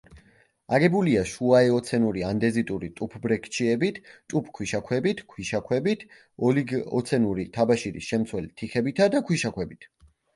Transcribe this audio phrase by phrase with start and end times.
[0.75, 3.99] აგებულია შუაეოცენური ანდეზიტური ტუფბრექჩიებით,
[4.33, 6.07] ტუფ-ქვიშაქვებით, ქვიშაქვებით,
[6.49, 9.87] ოლიგოცენური თაბაშირის შემცველი თიხებითა და ქვიშაქვებით.